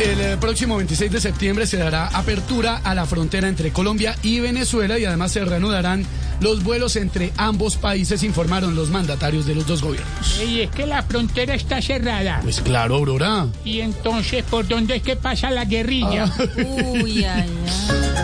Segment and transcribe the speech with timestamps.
[0.00, 4.38] El eh, próximo 26 de septiembre se dará apertura a la frontera entre Colombia y
[4.38, 6.06] Venezuela y además se reanudarán
[6.40, 10.40] los vuelos entre ambos países, informaron los mandatarios de los dos gobiernos.
[10.40, 12.38] Y es que la frontera está cerrada.
[12.44, 13.48] Pues claro, Aurora.
[13.64, 16.32] Y entonces, ¿por dónde es que pasa la guerrilla?
[16.56, 18.17] Uy, ay, ay.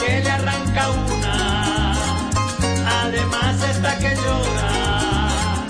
[0.00, 1.94] Que le arranca una,
[3.02, 5.66] además está que llora,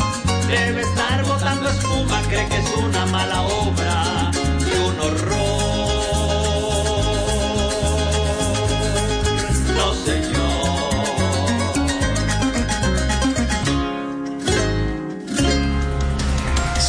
[0.49, 4.31] debe estar botando espuma, cree que es una mala obra
[4.61, 5.41] y un horror.
[9.77, 10.81] No señor.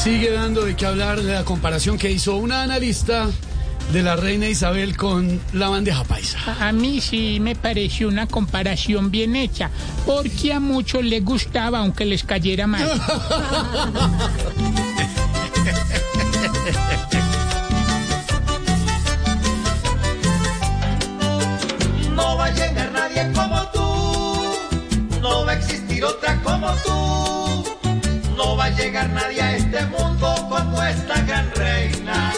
[0.04, 3.30] Sigue dando de qué hablar de la comparación que hizo una analista
[3.94, 6.40] de la reina Isabel con la bandeja paisa.
[6.60, 9.70] A a mí sí me pareció una comparación bien hecha,
[10.06, 12.90] porque a muchos les gustaba aunque les cayera mal.
[22.16, 27.66] No va a llegar nadie como tú, no va a existir otra como tú,
[28.36, 32.34] no va a llegar nadie a este mundo como esta gran reina,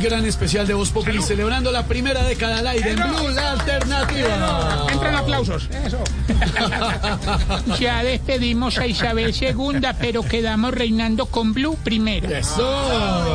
[0.00, 4.86] gran especial de Voz Populi celebrando la primera década al aire en Blue, la alternativa.
[4.90, 5.68] Entran aplausos.
[5.84, 6.02] Eso.
[7.78, 12.38] ya despedimos a Isabel II, pero quedamos reinando con Blue primera.
[12.38, 12.62] Eso.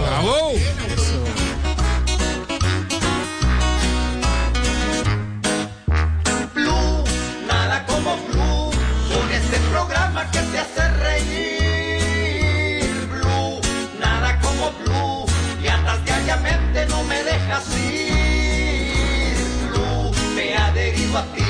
[0.08, 0.54] Bravo.
[6.54, 7.04] Blue,
[7.48, 8.72] nada como Blue,
[9.14, 10.94] con este programa que te hace
[21.16, 21.44] Alpha